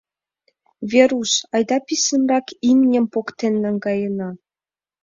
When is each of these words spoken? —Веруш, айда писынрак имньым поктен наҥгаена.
—Веруш, 0.91 1.31
айда 1.55 1.77
писынрак 1.87 2.47
имньым 2.69 3.05
поктен 3.13 3.53
наҥгаена. 3.63 4.29